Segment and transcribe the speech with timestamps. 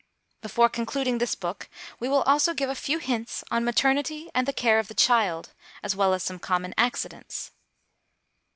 [0.41, 1.69] Before concluding this book,
[1.99, 5.53] we will also give a few hints on maternity and the care of the child,
[5.83, 7.51] as well as some common accidents.